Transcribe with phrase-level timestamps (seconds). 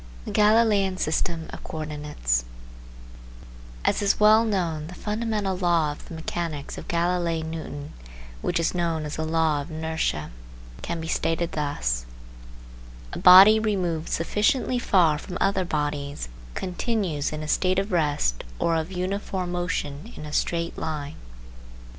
[0.25, 2.45] THE GALILEIAN SYSTEM OF CO ORDINATES
[3.85, 7.93] As is well known, the fundamental law of the mechanics of Galilei Newton,
[8.41, 10.31] which is known as the law of inertia,
[10.81, 12.07] can be stated thus:
[13.13, 18.75] A body removed sufficiently far from other bodies continues in a state of rest or
[18.77, 21.17] of uniform motion in a straight line.